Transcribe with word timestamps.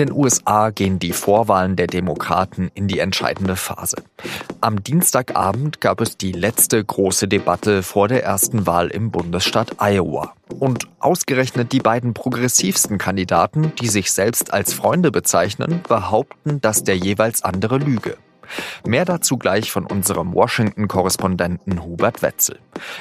den 0.00 0.12
USA 0.12 0.70
gehen 0.70 0.98
die 0.98 1.12
Vorwahlen 1.12 1.76
der 1.76 1.86
Demokraten 1.86 2.70
in 2.74 2.88
die 2.88 2.98
entscheidende 2.98 3.54
Phase. 3.54 3.96
Am 4.62 4.82
Dienstagabend 4.82 5.80
gab 5.82 6.00
es 6.00 6.16
die 6.16 6.32
letzte 6.32 6.82
große 6.82 7.28
Debatte 7.28 7.82
vor 7.82 8.08
der 8.08 8.24
ersten 8.24 8.66
Wahl 8.66 8.88
im 8.88 9.10
Bundesstaat 9.10 9.76
Iowa. 9.78 10.32
Und 10.58 10.88
ausgerechnet 11.00 11.72
die 11.72 11.80
beiden 11.80 12.14
progressivsten 12.14 12.96
Kandidaten, 12.96 13.72
die 13.80 13.88
sich 13.88 14.10
selbst 14.10 14.54
als 14.54 14.72
Freunde 14.72 15.10
bezeichnen, 15.10 15.82
behaupten, 15.86 16.60
dass 16.62 16.82
der 16.82 16.96
jeweils 16.96 17.42
andere 17.42 17.76
lüge. 17.76 18.16
Mehr 18.86 19.04
dazu 19.04 19.36
gleich 19.36 19.70
von 19.70 19.84
unserem 19.84 20.34
Washington-Korrespondenten 20.34 21.84
Hubert 21.84 22.22
Wetzel. 22.22 22.58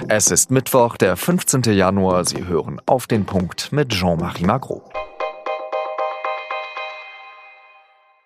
Es 0.10 0.30
ist 0.32 0.52
Mittwoch, 0.52 0.98
der 0.98 1.16
15. 1.16 1.64
Januar. 1.64 2.26
Sie 2.26 2.46
hören 2.46 2.82
auf 2.86 3.08
den 3.08 3.26
Punkt 3.26 3.72
mit 3.72 3.90
Jean-Marie 3.90 4.46
Magro. 4.46 4.84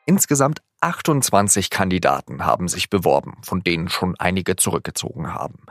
Insgesamt 0.05 0.62
28 0.81 1.70
Kandidaten 1.70 2.45
haben 2.45 2.67
sich 2.67 2.89
beworben, 2.89 3.38
von 3.41 3.63
denen 3.63 3.88
schon 3.88 4.16
einige 4.20 4.57
zurückgezogen 4.57 5.34
haben. 5.34 5.66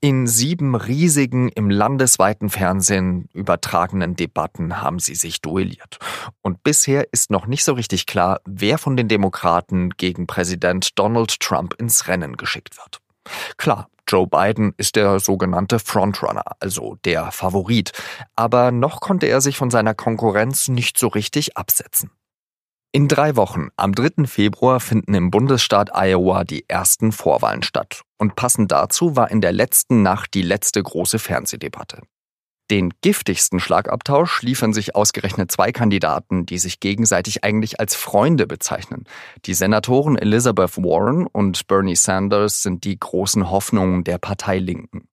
In 0.00 0.26
sieben 0.26 0.74
riesigen, 0.74 1.48
im 1.48 1.70
landesweiten 1.70 2.50
Fernsehen 2.50 3.30
übertragenen 3.32 4.14
Debatten 4.14 4.82
haben 4.82 4.98
sie 4.98 5.14
sich 5.14 5.40
duelliert. 5.40 5.98
Und 6.42 6.62
bisher 6.62 7.10
ist 7.12 7.30
noch 7.30 7.46
nicht 7.46 7.64
so 7.64 7.72
richtig 7.72 8.04
klar, 8.04 8.40
wer 8.44 8.76
von 8.76 8.96
den 8.96 9.08
Demokraten 9.08 9.90
gegen 9.90 10.26
Präsident 10.26 10.98
Donald 10.98 11.40
Trump 11.40 11.74
ins 11.78 12.08
Rennen 12.08 12.36
geschickt 12.36 12.76
wird. 12.76 13.00
Klar, 13.56 13.88
Joe 14.06 14.26
Biden 14.26 14.74
ist 14.76 14.96
der 14.96 15.18
sogenannte 15.18 15.78
Frontrunner, 15.78 16.44
also 16.60 16.96
der 17.04 17.32
Favorit, 17.32 17.92
aber 18.36 18.70
noch 18.70 19.00
konnte 19.00 19.26
er 19.26 19.40
sich 19.40 19.56
von 19.56 19.70
seiner 19.70 19.94
Konkurrenz 19.94 20.68
nicht 20.68 20.98
so 20.98 21.08
richtig 21.08 21.56
absetzen. 21.56 22.10
In 22.90 23.06
drei 23.06 23.36
Wochen, 23.36 23.68
am 23.76 23.92
3. 23.92 24.26
Februar, 24.26 24.80
finden 24.80 25.12
im 25.12 25.30
Bundesstaat 25.30 25.90
Iowa 25.94 26.44
die 26.44 26.66
ersten 26.68 27.12
Vorwahlen 27.12 27.62
statt. 27.62 28.00
Und 28.16 28.34
passend 28.34 28.72
dazu 28.72 29.14
war 29.14 29.30
in 29.30 29.42
der 29.42 29.52
letzten 29.52 30.02
Nacht 30.02 30.32
die 30.32 30.42
letzte 30.42 30.82
große 30.82 31.18
Fernsehdebatte. 31.18 32.00
Den 32.70 32.92
giftigsten 33.02 33.60
Schlagabtausch 33.60 34.42
liefern 34.42 34.72
sich 34.72 34.94
ausgerechnet 34.94 35.50
zwei 35.50 35.72
Kandidaten, 35.72 36.46
die 36.46 36.58
sich 36.58 36.80
gegenseitig 36.80 37.44
eigentlich 37.44 37.80
als 37.80 37.94
Freunde 37.94 38.46
bezeichnen. 38.46 39.04
Die 39.44 39.54
Senatoren 39.54 40.16
Elizabeth 40.16 40.76
Warren 40.78 41.26
und 41.26 41.66
Bernie 41.66 41.96
Sanders 41.96 42.62
sind 42.62 42.84
die 42.84 42.98
großen 42.98 43.50
Hoffnungen 43.50 44.04
der 44.04 44.18
Partei 44.18 44.58
Linken. 44.58 45.07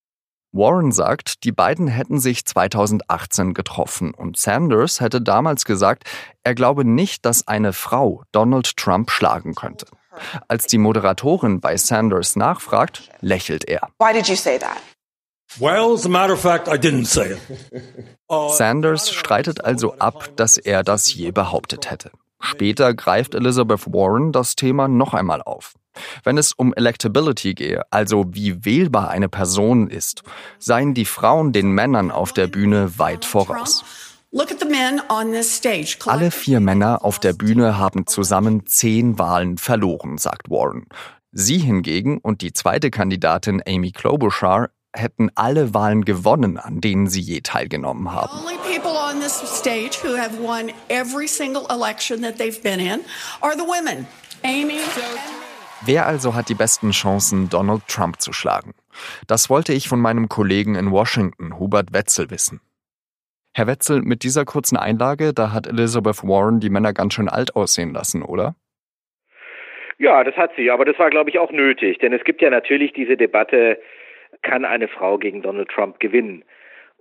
Warren 0.55 0.93
sagt, 0.93 1.43
die 1.43 1.51
beiden 1.51 1.87
hätten 1.87 2.17
sich 2.17 2.45
2018 2.45 3.53
getroffen 3.53 4.13
und 4.13 4.37
Sanders 4.37 5.01
hätte 5.01 5.21
damals 5.21 5.65
gesagt, 5.65 6.05
er 6.43 6.55
glaube 6.55 6.85
nicht, 6.85 7.25
dass 7.25 7.45
eine 7.45 7.73
Frau 7.73 8.23
Donald 8.31 8.77
Trump 8.77 9.11
schlagen 9.11 9.53
könnte. 9.53 9.85
Als 10.47 10.65
die 10.67 10.77
Moderatorin 10.77 11.59
bei 11.59 11.75
Sanders 11.75 12.37
nachfragt, 12.37 13.09
lächelt 13.19 13.65
er. 13.65 13.89
Why 13.99 14.13
did 14.13 14.29
you 14.29 14.35
say 14.35 14.57
that? 14.57 14.77
Well, 15.59 15.93
as 15.93 16.05
a 16.05 16.09
matter 16.09 16.33
of 16.33 16.39
fact, 16.39 16.69
I 16.69 16.77
didn't 16.77 17.05
say 17.05 17.33
it. 17.33 18.55
Sanders 18.57 19.09
streitet 19.11 19.63
also 19.63 19.95
ab, 19.99 20.29
dass 20.37 20.57
er 20.57 20.83
das 20.83 21.13
je 21.13 21.31
behauptet 21.31 21.91
hätte. 21.91 22.11
Später 22.39 22.93
greift 22.93 23.35
Elizabeth 23.35 23.87
Warren 23.87 24.31
das 24.31 24.55
Thema 24.55 24.87
noch 24.87 25.13
einmal 25.13 25.41
auf. 25.41 25.73
Wenn 26.23 26.37
es 26.37 26.53
um 26.53 26.73
Electability 26.73 27.53
gehe, 27.53 27.83
also 27.89 28.25
wie 28.29 28.65
wählbar 28.65 29.09
eine 29.09 29.29
Person 29.29 29.89
ist, 29.89 30.23
seien 30.59 30.93
die 30.93 31.05
Frauen 31.05 31.53
den 31.53 31.71
Männern 31.71 32.11
auf 32.11 32.33
der 32.33 32.47
Bühne 32.47 32.99
weit 32.99 33.25
voraus. 33.25 33.83
Alle 36.07 36.31
vier 36.31 36.59
Männer 36.59 37.05
auf 37.05 37.19
der 37.19 37.31
Bühne 37.31 37.77
haben 37.77 38.05
zusammen 38.05 38.65
zehn 38.65 39.17
Wahlen 39.17 39.57
verloren, 39.57 40.17
sagt 40.17 40.49
Warren. 40.49 40.87
Sie 41.31 41.57
hingegen 41.57 42.17
und 42.17 42.41
die 42.41 42.51
zweite 42.51 42.91
Kandidatin 42.91 43.61
Amy 43.65 43.91
Klobuchar 43.91 44.69
hätten 44.95 45.29
alle 45.35 45.73
Wahlen 45.73 46.05
gewonnen, 46.05 46.57
an 46.57 46.81
denen 46.81 47.07
sie 47.07 47.21
je 47.21 47.41
teilgenommen 47.41 48.11
haben. 48.11 48.31
Wer 55.85 56.05
also 56.05 56.33
hat 56.33 56.49
die 56.49 56.53
besten 56.55 56.91
Chancen, 56.91 57.49
Donald 57.49 57.87
Trump 57.87 58.21
zu 58.21 58.33
schlagen? 58.33 58.73
Das 59.27 59.49
wollte 59.49 59.73
ich 59.73 59.87
von 59.87 59.99
meinem 59.99 60.29
Kollegen 60.29 60.75
in 60.75 60.91
Washington, 60.91 61.59
Hubert 61.59 61.93
Wetzel, 61.93 62.31
wissen. 62.31 62.61
Herr 63.53 63.67
Wetzel, 63.67 64.01
mit 64.01 64.23
dieser 64.23 64.43
kurzen 64.45 64.77
Einlage, 64.77 65.33
da 65.33 65.53
hat 65.53 65.67
Elizabeth 65.67 66.23
Warren 66.23 66.59
die 66.59 66.69
Männer 66.69 66.93
ganz 66.93 67.13
schön 67.13 67.29
alt 67.29 67.55
aussehen 67.55 67.93
lassen, 67.93 68.21
oder? 68.21 68.55
Ja, 69.97 70.23
das 70.23 70.35
hat 70.35 70.51
sie, 70.57 70.69
aber 70.71 70.83
das 70.83 70.99
war, 70.99 71.09
glaube 71.09 71.29
ich, 71.29 71.39
auch 71.39 71.51
nötig, 71.51 71.99
denn 71.99 72.11
es 72.11 72.23
gibt 72.25 72.41
ja 72.41 72.49
natürlich 72.49 72.91
diese 72.91 73.15
Debatte, 73.15 73.79
kann 74.41 74.65
eine 74.65 74.87
Frau 74.87 75.17
gegen 75.17 75.41
Donald 75.41 75.69
Trump 75.69 75.99
gewinnen? 75.99 76.43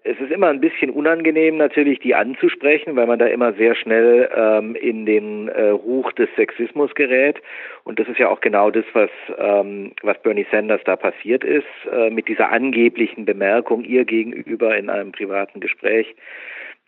es 0.04 0.20
ist 0.20 0.30
immer 0.30 0.48
ein 0.48 0.60
bisschen 0.60 0.90
unangenehm 0.90 1.56
natürlich, 1.56 1.98
die 1.98 2.14
anzusprechen, 2.14 2.94
weil 2.94 3.06
man 3.06 3.18
da 3.18 3.26
immer 3.26 3.54
sehr 3.54 3.74
schnell 3.74 4.28
ähm, 4.36 4.76
in 4.76 5.06
den 5.06 5.48
äh, 5.48 5.70
Ruch 5.70 6.12
des 6.12 6.28
Sexismus 6.36 6.94
gerät. 6.94 7.40
Und 7.84 7.98
das 7.98 8.06
ist 8.08 8.18
ja 8.18 8.28
auch 8.28 8.42
genau 8.42 8.70
das, 8.70 8.84
was, 8.92 9.08
ähm, 9.38 9.92
was 10.02 10.20
Bernie 10.20 10.46
Sanders 10.50 10.82
da 10.84 10.96
passiert 10.96 11.42
ist, 11.42 11.64
äh, 11.90 12.10
mit 12.10 12.28
dieser 12.28 12.52
angeblichen 12.52 13.24
Bemerkung 13.24 13.82
ihr 13.82 14.04
gegenüber 14.04 14.76
in 14.76 14.90
einem 14.90 15.10
privaten 15.10 15.60
Gespräch. 15.60 16.14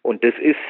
Und 0.03 0.23
das 0.23 0.35
ist 0.39 0.61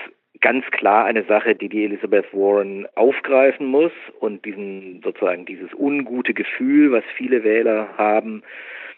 ganz 0.40 0.64
klar 0.70 1.04
eine 1.04 1.24
Sache, 1.24 1.56
die 1.56 1.68
die 1.68 1.84
Elizabeth 1.84 2.32
Warren 2.32 2.86
aufgreifen 2.94 3.66
muss 3.66 3.92
und 4.20 4.44
diesen 4.44 5.00
sozusagen 5.02 5.46
dieses 5.46 5.74
ungute 5.74 6.32
Gefühl, 6.32 6.92
was 6.92 7.02
viele 7.16 7.42
Wähler 7.42 7.88
haben, 7.98 8.44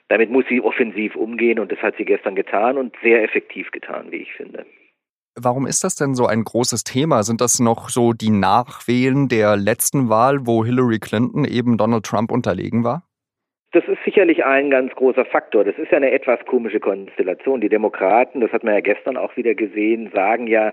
damit 0.08 0.30
muss 0.30 0.44
sie 0.48 0.60
offensiv 0.60 1.16
umgehen 1.16 1.58
und 1.58 1.70
das 1.70 1.78
hat 1.80 1.96
sie 1.96 2.04
gestern 2.04 2.34
getan 2.34 2.78
und 2.78 2.96
sehr 3.02 3.22
effektiv 3.22 3.70
getan, 3.70 4.10
wie 4.10 4.16
ich 4.16 4.32
finde. 4.32 4.64
Warum 5.40 5.66
ist 5.66 5.84
das 5.84 5.94
denn 5.94 6.14
so 6.14 6.26
ein 6.26 6.42
großes 6.42 6.82
Thema? 6.82 7.22
Sind 7.22 7.40
das 7.40 7.60
noch 7.60 7.90
so 7.90 8.12
die 8.12 8.30
Nachwählen 8.30 9.28
der 9.28 9.56
letzten 9.56 10.08
Wahl, 10.08 10.46
wo 10.46 10.64
Hillary 10.64 10.98
Clinton 10.98 11.44
eben 11.44 11.76
Donald 11.78 12.04
Trump 12.04 12.32
unterlegen 12.32 12.82
war? 12.82 13.04
Das 13.72 13.84
ist 13.84 13.98
sicherlich 14.04 14.44
ein 14.44 14.70
ganz 14.70 14.92
großer 14.94 15.26
Faktor. 15.26 15.62
Das 15.62 15.76
ist 15.76 15.92
ja 15.92 15.98
eine 15.98 16.10
etwas 16.10 16.40
komische 16.46 16.80
Konstellation. 16.80 17.60
Die 17.60 17.68
Demokraten, 17.68 18.40
das 18.40 18.50
hat 18.50 18.64
man 18.64 18.74
ja 18.74 18.80
gestern 18.80 19.16
auch 19.16 19.36
wieder 19.36 19.54
gesehen, 19.54 20.10
sagen 20.12 20.46
ja 20.46 20.72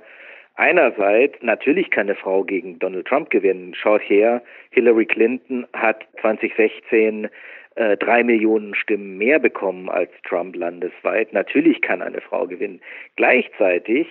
einerseits, 0.56 1.36
natürlich 1.42 1.92
kann 1.92 2.08
eine 2.08 2.16
Frau 2.16 2.44
gegen 2.44 2.80
Donald 2.80 3.06
Trump 3.06 3.30
gewinnen. 3.30 3.76
Schaut 3.76 4.02
her, 4.02 4.42
Hillary 4.72 5.06
Clinton 5.06 5.68
hat 5.74 6.06
2016 6.22 7.28
äh, 7.76 7.98
drei 7.98 8.24
Millionen 8.24 8.76
Stimmen 8.76 9.18
mehr 9.18 9.40
bekommen 9.40 9.90
als 9.90 10.12
Trump 10.24 10.56
landesweit. 10.56 11.34
Natürlich 11.34 11.82
kann 11.82 12.02
eine 12.02 12.22
Frau 12.22 12.48
gewinnen. 12.48 12.82
Gleichzeitig 13.16 14.08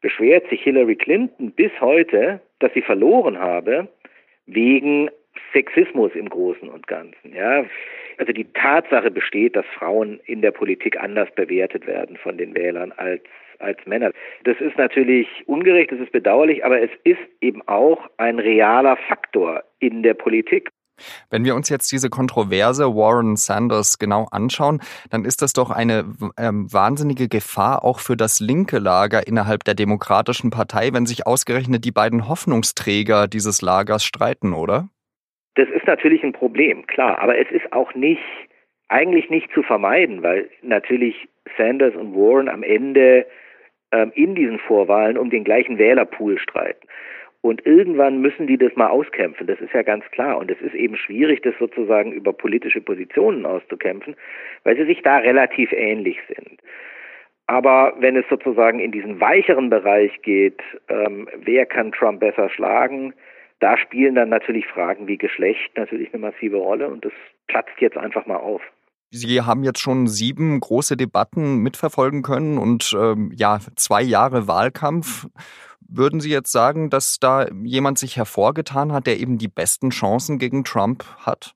beschwert 0.00 0.48
sich 0.48 0.62
Hillary 0.62 0.96
Clinton 0.96 1.52
bis 1.52 1.72
heute, 1.80 2.40
dass 2.60 2.72
sie 2.74 2.82
verloren 2.82 3.38
habe 3.38 3.88
wegen 4.46 5.10
Sexismus 5.52 6.12
im 6.14 6.28
Großen 6.28 6.68
und 6.68 6.86
Ganzen. 6.86 7.34
Ja, 7.34 7.64
also 8.18 8.32
die 8.32 8.46
Tatsache 8.52 9.10
besteht, 9.10 9.56
dass 9.56 9.66
Frauen 9.66 10.20
in 10.24 10.42
der 10.42 10.50
Politik 10.50 11.00
anders 11.00 11.28
bewertet 11.34 11.86
werden 11.86 12.16
von 12.16 12.38
den 12.38 12.54
Wählern 12.54 12.92
als 12.96 13.22
als 13.60 13.78
Männer. 13.86 14.12
Das 14.44 14.60
ist 14.60 14.78
natürlich 14.78 15.26
ungerecht, 15.46 15.90
das 15.90 15.98
ist 15.98 16.12
bedauerlich, 16.12 16.64
aber 16.64 16.80
es 16.80 16.90
ist 17.02 17.18
eben 17.40 17.60
auch 17.66 18.08
ein 18.16 18.38
realer 18.38 18.96
Faktor 19.08 19.64
in 19.80 20.04
der 20.04 20.14
Politik. 20.14 20.70
Wenn 21.30 21.44
wir 21.44 21.54
uns 21.54 21.68
jetzt 21.68 21.90
diese 21.92 22.10
Kontroverse 22.10 22.84
Warren 22.94 23.36
Sanders 23.36 23.98
genau 23.98 24.26
anschauen, 24.30 24.80
dann 25.10 25.24
ist 25.24 25.42
das 25.42 25.52
doch 25.52 25.70
eine 25.70 26.04
ähm, 26.38 26.72
wahnsinnige 26.72 27.28
Gefahr 27.28 27.84
auch 27.84 28.00
für 28.00 28.16
das 28.16 28.40
linke 28.40 28.78
Lager 28.78 29.26
innerhalb 29.26 29.64
der 29.64 29.74
Demokratischen 29.74 30.50
Partei, 30.50 30.90
wenn 30.92 31.06
sich 31.06 31.26
ausgerechnet 31.26 31.84
die 31.84 31.92
beiden 31.92 32.28
Hoffnungsträger 32.28 33.28
dieses 33.28 33.62
Lagers 33.62 34.04
streiten, 34.04 34.52
oder? 34.52 34.88
Das 35.54 35.68
ist 35.70 35.86
natürlich 35.86 36.22
ein 36.22 36.32
Problem, 36.32 36.86
klar, 36.86 37.18
aber 37.18 37.38
es 37.38 37.50
ist 37.50 37.72
auch 37.72 37.92
nicht, 37.94 38.22
eigentlich 38.88 39.28
nicht 39.28 39.50
zu 39.52 39.62
vermeiden, 39.62 40.22
weil 40.22 40.48
natürlich 40.62 41.28
Sanders 41.56 41.94
und 41.96 42.14
Warren 42.14 42.48
am 42.48 42.62
Ende 42.62 43.26
ähm, 43.90 44.12
in 44.14 44.34
diesen 44.34 44.58
Vorwahlen 44.60 45.18
um 45.18 45.30
den 45.30 45.44
gleichen 45.44 45.78
Wählerpool 45.78 46.38
streiten. 46.38 46.86
Und 47.48 47.64
irgendwann 47.64 48.20
müssen 48.20 48.46
die 48.46 48.58
das 48.58 48.76
mal 48.76 48.88
auskämpfen, 48.88 49.46
das 49.46 49.58
ist 49.60 49.72
ja 49.72 49.82
ganz 49.82 50.04
klar. 50.10 50.36
Und 50.36 50.50
es 50.50 50.60
ist 50.60 50.74
eben 50.74 50.96
schwierig, 50.96 51.40
das 51.42 51.54
sozusagen 51.58 52.12
über 52.12 52.34
politische 52.34 52.82
Positionen 52.82 53.46
auszukämpfen, 53.46 54.16
weil 54.64 54.76
sie 54.76 54.84
sich 54.84 55.00
da 55.02 55.16
relativ 55.16 55.72
ähnlich 55.72 56.18
sind. 56.28 56.60
Aber 57.46 57.94
wenn 57.98 58.16
es 58.16 58.26
sozusagen 58.28 58.80
in 58.80 58.92
diesen 58.92 59.18
weicheren 59.20 59.70
Bereich 59.70 60.20
geht, 60.20 60.60
ähm, 60.90 61.26
wer 61.36 61.64
kann 61.64 61.92
Trump 61.92 62.20
besser 62.20 62.50
schlagen, 62.50 63.14
da 63.60 63.78
spielen 63.78 64.14
dann 64.14 64.28
natürlich 64.28 64.66
Fragen 64.66 65.08
wie 65.08 65.16
Geschlecht 65.16 65.74
natürlich 65.74 66.12
eine 66.12 66.20
massive 66.20 66.58
Rolle 66.58 66.88
und 66.88 67.02
das 67.06 67.12
platzt 67.46 67.80
jetzt 67.80 67.96
einfach 67.96 68.26
mal 68.26 68.36
auf. 68.36 68.60
Sie 69.10 69.40
haben 69.40 69.64
jetzt 69.64 69.80
schon 69.80 70.06
sieben 70.06 70.60
große 70.60 70.98
Debatten 70.98 71.62
mitverfolgen 71.62 72.20
können 72.20 72.58
und 72.58 72.94
ähm, 72.94 73.32
ja, 73.34 73.58
zwei 73.74 74.02
Jahre 74.02 74.46
Wahlkampf. 74.46 75.28
Würden 75.88 76.20
Sie 76.20 76.30
jetzt 76.30 76.52
sagen, 76.52 76.90
dass 76.90 77.18
da 77.18 77.46
jemand 77.64 77.98
sich 77.98 78.16
hervorgetan 78.16 78.92
hat, 78.92 79.06
der 79.06 79.18
eben 79.18 79.38
die 79.38 79.48
besten 79.48 79.90
Chancen 79.90 80.38
gegen 80.38 80.64
Trump 80.64 81.04
hat? 81.24 81.54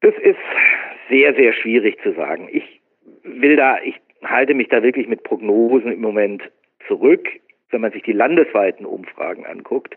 Das 0.00 0.14
ist 0.22 0.38
sehr, 1.08 1.34
sehr 1.34 1.52
schwierig 1.52 1.98
zu 2.02 2.12
sagen. 2.14 2.48
Ich 2.52 2.80
will 3.22 3.56
da, 3.56 3.78
ich 3.82 3.94
halte 4.24 4.54
mich 4.54 4.68
da 4.68 4.82
wirklich 4.82 5.08
mit 5.08 5.22
Prognosen 5.22 5.92
im 5.92 6.00
Moment 6.00 6.42
zurück. 6.86 7.28
Wenn 7.70 7.80
man 7.80 7.92
sich 7.92 8.02
die 8.02 8.12
landesweiten 8.12 8.84
Umfragen 8.84 9.46
anguckt, 9.46 9.96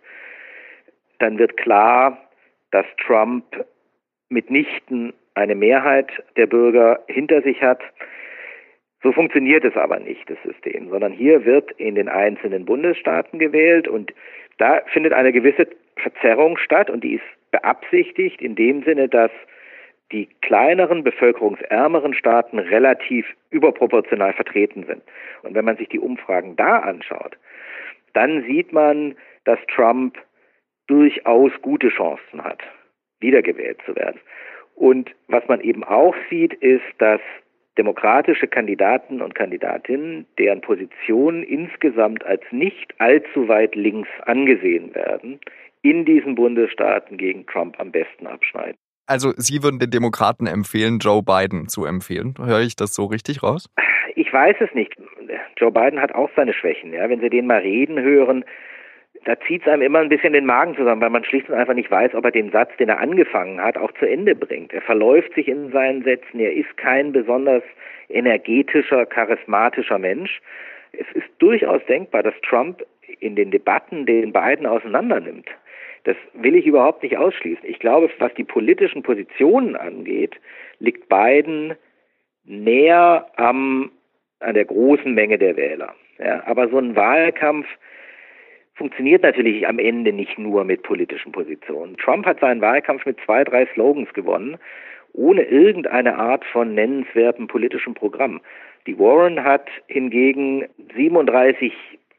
dann 1.19 1.37
wird 1.39 1.57
klar, 1.57 2.29
dass 2.71 2.85
Trump 3.05 3.43
mitnichten 4.29 5.13
eine 5.35 5.55
Mehrheit 5.55 6.11
der 6.35 6.47
Bürger 6.47 7.03
hinter 7.07 7.41
sich 7.41 7.61
hat. 7.61 7.81
So 9.03 9.11
funktioniert 9.11 9.65
es 9.65 9.75
aber 9.75 9.99
nicht, 9.99 10.29
das 10.29 10.37
System, 10.43 10.89
sondern 10.89 11.11
hier 11.11 11.43
wird 11.45 11.71
in 11.73 11.95
den 11.95 12.07
einzelnen 12.07 12.63
Bundesstaaten 12.65 13.37
gewählt 13.37 13.87
und 13.87 14.13
da 14.57 14.81
findet 14.87 15.11
eine 15.11 15.33
gewisse 15.33 15.67
Verzerrung 15.97 16.57
statt 16.57 16.89
und 16.89 17.03
die 17.03 17.15
ist 17.15 17.23
beabsichtigt 17.51 18.41
in 18.41 18.55
dem 18.55 18.83
Sinne, 18.83 19.09
dass 19.09 19.31
die 20.13 20.29
kleineren, 20.41 21.03
bevölkerungsärmeren 21.03 22.13
Staaten 22.13 22.59
relativ 22.59 23.25
überproportional 23.49 24.33
vertreten 24.33 24.85
sind. 24.85 25.01
Und 25.41 25.53
wenn 25.55 25.65
man 25.65 25.77
sich 25.77 25.89
die 25.89 25.99
Umfragen 25.99 26.55
da 26.55 26.79
anschaut, 26.79 27.37
dann 28.13 28.43
sieht 28.43 28.71
man, 28.71 29.15
dass 29.43 29.59
Trump 29.75 30.17
durchaus 30.87 31.51
gute 31.61 31.89
Chancen 31.89 32.43
hat, 32.43 32.61
wiedergewählt 33.19 33.79
zu 33.85 33.95
werden. 33.95 34.19
Und 34.75 35.11
was 35.27 35.47
man 35.47 35.61
eben 35.61 35.83
auch 35.83 36.15
sieht, 36.29 36.53
ist, 36.53 36.83
dass 36.99 37.21
demokratische 37.77 38.47
Kandidaten 38.47 39.21
und 39.21 39.35
Kandidatinnen, 39.35 40.25
deren 40.37 40.61
Positionen 40.61 41.43
insgesamt 41.43 42.25
als 42.25 42.41
nicht 42.51 42.93
allzu 42.99 43.47
weit 43.47 43.75
links 43.75 44.09
angesehen 44.25 44.93
werden, 44.95 45.39
in 45.81 46.05
diesen 46.05 46.35
Bundesstaaten 46.35 47.17
gegen 47.17 47.45
Trump 47.45 47.79
am 47.79 47.91
besten 47.91 48.27
abschneiden. 48.27 48.75
Also 49.05 49.33
Sie 49.35 49.63
würden 49.63 49.79
den 49.79 49.89
Demokraten 49.89 50.47
empfehlen, 50.47 50.99
Joe 50.99 51.21
Biden 51.21 51.67
zu 51.67 51.85
empfehlen. 51.85 52.35
Höre 52.37 52.61
ich 52.61 52.75
das 52.75 52.95
so 52.95 53.05
richtig 53.05 53.43
raus? 53.43 53.69
Ich 54.15 54.31
weiß 54.31 54.55
es 54.59 54.73
nicht. 54.73 54.95
Joe 55.57 55.71
Biden 55.71 55.99
hat 55.99 56.15
auch 56.15 56.29
seine 56.35 56.53
Schwächen. 56.53 56.93
Ja? 56.93 57.09
Wenn 57.09 57.19
Sie 57.19 57.29
den 57.29 57.47
mal 57.47 57.59
reden 57.59 57.99
hören, 57.99 58.45
da 59.25 59.39
zieht 59.41 59.61
es 59.61 59.67
einem 59.67 59.81
immer 59.81 59.99
ein 59.99 60.09
bisschen 60.09 60.33
den 60.33 60.45
Magen 60.45 60.75
zusammen, 60.75 61.01
weil 61.01 61.09
man 61.09 61.23
schlicht 61.23 61.49
und 61.49 61.55
einfach 61.55 61.73
nicht 61.73 61.89
weiß, 61.89 62.13
ob 62.15 62.25
er 62.25 62.31
den 62.31 62.51
Satz, 62.51 62.75
den 62.77 62.89
er 62.89 62.99
angefangen 62.99 63.61
hat, 63.61 63.77
auch 63.77 63.91
zu 63.93 64.05
Ende 64.05 64.35
bringt. 64.35 64.73
Er 64.73 64.81
verläuft 64.81 65.33
sich 65.33 65.47
in 65.47 65.71
seinen 65.71 66.03
Sätzen. 66.03 66.39
Er 66.39 66.53
ist 66.53 66.75
kein 66.77 67.11
besonders 67.11 67.63
energetischer, 68.09 69.05
charismatischer 69.05 69.97
Mensch. 69.97 70.41
Es 70.91 71.07
ist 71.13 71.29
durchaus 71.39 71.83
denkbar, 71.85 72.23
dass 72.23 72.35
Trump 72.41 72.83
in 73.19 73.35
den 73.35 73.51
Debatten 73.51 74.05
den 74.05 74.31
beiden 74.31 74.65
auseinandernimmt. 74.65 75.47
Das 76.03 76.17
will 76.33 76.55
ich 76.55 76.65
überhaupt 76.65 77.03
nicht 77.03 77.17
ausschließen. 77.17 77.63
Ich 77.63 77.79
glaube, 77.79 78.09
was 78.19 78.33
die 78.33 78.43
politischen 78.43 79.03
Positionen 79.03 79.75
angeht, 79.75 80.35
liegt 80.79 81.07
Biden 81.07 81.75
näher 82.43 83.25
am, 83.37 83.91
an 84.39 84.53
der 84.53 84.65
großen 84.65 85.13
Menge 85.13 85.37
der 85.37 85.55
Wähler. 85.55 85.95
Ja, 86.19 86.43
aber 86.45 86.67
so 86.67 86.77
ein 86.77 86.95
Wahlkampf 86.95 87.67
funktioniert 88.83 89.23
natürlich 89.23 89.65
am 89.65 89.79
Ende 89.79 90.11
nicht 90.11 90.37
nur 90.37 90.65
mit 90.65 90.83
politischen 90.83 91.31
Positionen. 91.31 91.95
Trump 91.95 92.25
hat 92.25 92.41
seinen 92.41 92.59
Wahlkampf 92.59 93.05
mit 93.05 93.17
zwei, 93.25 93.45
drei 93.45 93.65
Slogans 93.67 94.11
gewonnen, 94.11 94.57
ohne 95.13 95.43
irgendeine 95.43 96.17
Art 96.17 96.43
von 96.43 96.75
nennenswertem 96.75 97.47
politischem 97.47 97.93
Programm. 97.93 98.41
Die 98.85 98.99
Warren 98.99 99.41
hat 99.41 99.69
hingegen 99.87 100.65
37 100.97 101.71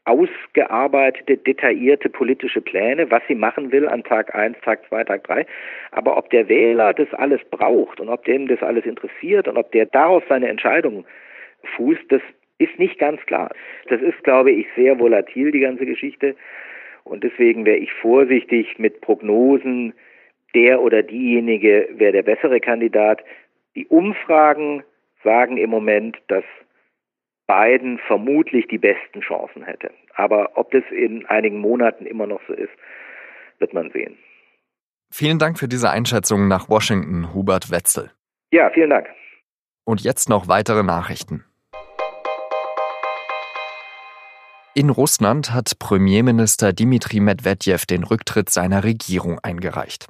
ausgearbeitete, 0.05 1.37
detaillierte 1.37 2.09
politische 2.09 2.61
Pläne, 2.61 3.11
was 3.11 3.21
sie 3.27 3.35
machen 3.35 3.71
will 3.71 3.87
an 3.87 4.03
Tag 4.03 4.33
1, 4.33 4.57
Tag 4.61 4.79
2, 4.89 5.03
Tag 5.03 5.23
3. 5.25 5.45
Aber 5.91 6.17
ob 6.17 6.31
der 6.31 6.49
Wähler 6.49 6.95
das 6.95 7.13
alles 7.13 7.41
braucht 7.51 7.99
und 7.99 8.09
ob 8.09 8.25
dem 8.25 8.47
das 8.47 8.63
alles 8.63 8.85
interessiert 8.85 9.47
und 9.47 9.57
ob 9.57 9.71
der 9.71 9.85
darauf 9.85 10.23
seine 10.27 10.47
Entscheidung 10.47 11.05
fußt, 11.75 12.05
das 12.09 12.21
ist 12.57 12.77
nicht 12.79 12.99
ganz 12.99 13.21
klar. 13.25 13.51
Das 13.89 14.01
ist, 14.01 14.23
glaube 14.23 14.51
ich, 14.51 14.67
sehr 14.75 14.99
volatil, 14.99 15.51
die 15.51 15.59
ganze 15.59 15.85
Geschichte. 15.85 16.35
Und 17.03 17.23
deswegen 17.23 17.65
wäre 17.65 17.77
ich 17.77 17.91
vorsichtig 17.93 18.79
mit 18.79 19.01
Prognosen, 19.01 19.93
der 20.53 20.81
oder 20.81 21.03
diejenige 21.03 21.89
wäre 21.91 22.13
der 22.13 22.23
bessere 22.23 22.59
Kandidat. 22.59 23.23
Die 23.75 23.85
Umfragen 23.87 24.83
sagen 25.23 25.57
im 25.57 25.69
Moment, 25.69 26.17
dass 26.27 26.43
Biden 27.47 27.99
vermutlich 28.07 28.67
die 28.67 28.77
besten 28.77 29.21
Chancen 29.21 29.63
hätte. 29.63 29.91
Aber 30.15 30.51
ob 30.55 30.71
das 30.71 30.83
in 30.91 31.25
einigen 31.25 31.59
Monaten 31.59 32.05
immer 32.05 32.25
noch 32.25 32.41
so 32.47 32.53
ist, 32.53 32.71
wird 33.59 33.73
man 33.73 33.91
sehen. 33.91 34.17
Vielen 35.11 35.39
Dank 35.39 35.59
für 35.59 35.67
diese 35.67 35.89
Einschätzung 35.89 36.47
nach 36.47 36.69
Washington, 36.69 37.33
Hubert 37.33 37.71
Wetzel. 37.71 38.11
Ja, 38.51 38.69
vielen 38.71 38.89
Dank. 38.89 39.07
Und 39.85 40.01
jetzt 40.01 40.29
noch 40.29 40.47
weitere 40.47 40.83
Nachrichten. 40.83 41.45
In 44.77 44.89
Russland 44.89 45.53
hat 45.53 45.79
Premierminister 45.79 46.73
Dmitri 46.73 47.21
Medvedev 47.21 47.85
den 47.85 48.03
Rücktritt 48.03 48.49
seiner 48.49 48.83
Regierung 48.83 49.39
eingereicht. 49.39 50.07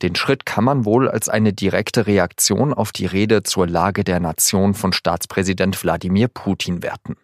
Den 0.00 0.14
Schritt 0.14 0.46
kann 0.46 0.64
man 0.64 0.86
wohl 0.86 1.10
als 1.10 1.28
eine 1.28 1.52
direkte 1.52 2.06
Reaktion 2.06 2.72
auf 2.72 2.92
die 2.92 3.04
Rede 3.04 3.42
zur 3.42 3.66
Lage 3.66 4.04
der 4.04 4.18
Nation 4.18 4.72
von 4.72 4.94
Staatspräsident 4.94 5.82
Wladimir 5.82 6.28
Putin 6.28 6.82
werten. 6.82 7.16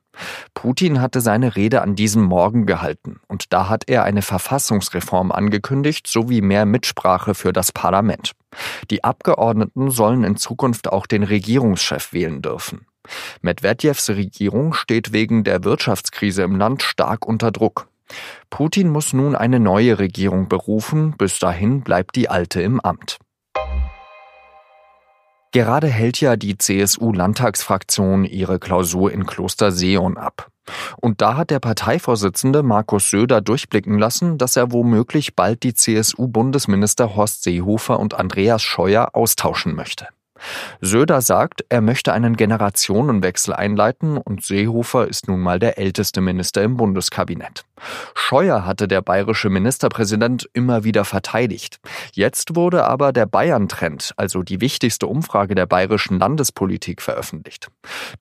Putin 0.53 1.01
hatte 1.01 1.23
seine 1.23 1.57
Rede 1.57 1.81
an 1.81 1.97
diesem 1.97 2.25
Morgen 2.25 2.67
gehalten 2.67 3.21
und 3.27 3.55
da 3.55 3.71
hat 3.71 3.85
er 3.87 4.05
eine 4.05 4.21
Verfassungsreform 4.21 5.33
angekündigt 5.33 6.07
sowie 6.07 6.43
mehr 6.43 6.67
Mitsprache 6.67 7.35
für 7.35 7.55
das 7.55 7.73
Parlament. 7.73 8.33
Die 8.91 9.03
Abgeordneten 9.03 9.91
sollen 9.91 10.25
in 10.25 10.37
Zukunft 10.37 10.93
auch 10.93 11.07
den 11.07 11.23
Regierungschef 11.23 12.13
wählen 12.13 12.43
dürfen. 12.43 12.85
Medvedevs 13.41 14.11
Regierung 14.11 14.75
steht 14.75 15.13
wegen 15.13 15.45
der 15.45 15.65
Wirtschaftskrise 15.65 16.43
im 16.43 16.57
Land 16.57 16.83
stark 16.83 17.27
unter 17.27 17.51
Druck. 17.51 17.89
Putin 18.51 18.91
muss 18.91 19.13
nun 19.13 19.35
eine 19.35 19.61
neue 19.61 19.99
Regierung 19.99 20.49
berufen, 20.49 21.15
bis 21.17 21.39
dahin 21.39 21.83
bleibt 21.83 22.17
die 22.17 22.29
alte 22.29 22.61
im 22.63 22.81
Amt. 22.81 23.19
Gerade 25.53 25.87
hält 25.87 26.19
ja 26.21 26.37
die 26.37 26.57
CSU-Landtagsfraktion 26.57 28.25
ihre 28.25 28.59
Klausur 28.59 29.13
in 29.13 29.27
Kloster 29.27 29.71
Seon 29.71 30.17
ab. 30.17 30.49
Und 30.97 31.21
da 31.21 31.37
hat 31.37 31.51
der 31.51 31.59
Parteivorsitzende 31.59 32.63
Markus 32.63 33.11
Söder 33.11 33.43
durchblicken 33.43 33.99
lassen, 33.99 34.39
dass 34.39 34.57
er 34.57 34.73
womöglich 34.73 35.37
bald 35.37 35.63
die 35.63 35.75
CSU-Bundesminister 35.75 37.17
Horst 37.17 37.43
Seehofer 37.43 38.01
und 38.01 38.15
Andreas 38.15 38.63
Scheuer 38.63 39.11
austauschen 39.13 39.75
möchte. 39.75 40.09
Söder 40.81 41.21
sagt, 41.21 41.65
er 41.69 41.81
möchte 41.81 42.13
einen 42.13 42.37
Generationenwechsel 42.37 43.55
einleiten 43.55 44.17
und 44.17 44.45
Seehofer 44.45 45.09
ist 45.09 45.29
nun 45.29 45.41
mal 45.41 45.59
der 45.59 45.79
älteste 45.79 46.21
Minister 46.21 46.63
im 46.63 46.77
Bundeskabinett. 46.77 47.65
Scheuer 48.15 48.65
hatte 48.65 48.89
der 48.89 49.03
bayerische 49.03 49.51
Ministerpräsident 49.51 50.49
immer 50.53 50.85
wieder 50.85 51.05
verteidigt. 51.05 51.81
Jetzt 52.13 52.55
wurde 52.55 52.85
aber 52.85 53.13
der 53.13 53.27
Bayern-Trend, 53.27 54.13
also 54.17 54.43
die 54.43 54.61
wichtigste 54.61 55.07
Umfrage 55.07 55.55
der 55.55 55.67
bayerischen 55.67 56.19
Landespolitik, 56.19 57.03
veröffentlicht. 57.03 57.69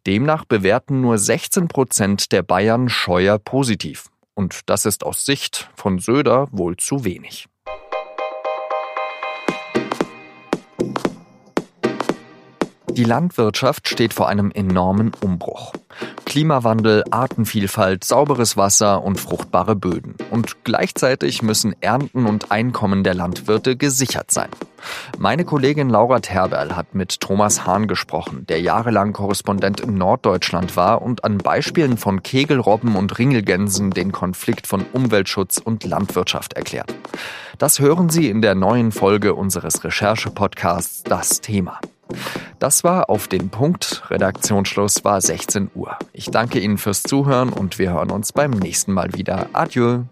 Demnach 0.08 0.46
bewerten 0.46 1.02
nur 1.02 1.18
16 1.18 1.68
Prozent 1.68 2.32
der 2.32 2.44
Bayern 2.44 2.90
Scheuer 2.90 3.38
positiv. 3.38 4.08
Und 4.34 4.62
das 4.70 4.86
ist 4.86 5.04
aus 5.04 5.26
Sicht 5.26 5.70
von 5.76 6.00
Söder 6.00 6.48
wohl 6.52 6.78
zu 6.78 7.04
wenig. 7.04 7.48
Die 12.94 13.06
Landwirtschaft 13.06 13.88
steht 13.88 14.14
vor 14.14 14.28
einem 14.28 14.52
enormen 14.52 15.12
Umbruch. 15.22 15.74
Klimawandel, 16.26 17.04
Artenvielfalt, 17.10 18.04
sauberes 18.04 18.58
Wasser 18.58 19.04
und 19.04 19.20
fruchtbare 19.20 19.76
Böden. 19.76 20.16
Und 20.30 20.66
gleichzeitig 20.66 21.42
müssen 21.42 21.74
Ernten 21.82 22.26
und 22.26 22.52
Einkommen 22.52 23.04
der 23.04 23.14
Landwirte 23.14 23.78
gesichert 23.78 24.32
sein. 24.32 24.50
Meine 25.18 25.46
Kollegin 25.46 25.90
Laura 25.90 26.20
Terberl 26.20 26.76
hat 26.76 26.94
mit 26.94 27.22
Thomas 27.22 27.66
Hahn 27.66 27.88
gesprochen, 27.88 28.46
der 28.48 28.60
jahrelang 28.60 29.14
Korrespondent 29.14 29.80
in 29.80 29.96
Norddeutschland 29.96 30.76
war 30.76 31.02
und 31.02 31.24
an 31.24 31.38
Beispielen 31.38 31.98
von 31.98 32.24
Kegelrobben 32.24 32.96
und 32.96 33.18
Ringelgänsen 33.18 33.92
den 33.92 34.12
Konflikt 34.12 34.68
von 34.68 34.86
Umweltschutz 34.92 35.60
und 35.60 35.86
Landwirtschaft 35.86 36.54
erklärt. 36.54 36.94
Das 37.58 37.80
hören 37.80 38.10
Sie 38.10 38.30
in 38.30 38.42
der 38.42 38.56
neuen 38.56 38.92
Folge 38.92 39.34
unseres 39.34 39.84
Recherche-Podcasts 39.84 41.04
Das 41.04 41.42
Thema. 41.42 41.80
Das 42.62 42.84
war 42.84 43.10
auf 43.10 43.28
den 43.28 43.50
Punkt. 43.50 44.04
Redaktionsschluss 44.12 45.04
war 45.04 45.20
16 45.20 45.72
Uhr. 45.74 45.98
Ich 46.14 46.26
danke 46.26 46.60
Ihnen 46.60 46.78
fürs 46.78 47.02
Zuhören 47.02 47.50
und 47.50 47.80
wir 47.80 47.92
hören 47.92 48.12
uns 48.12 48.34
beim 48.34 48.52
nächsten 48.52 48.94
Mal 48.94 49.16
wieder. 49.16 49.50
Adieu. 49.54 50.04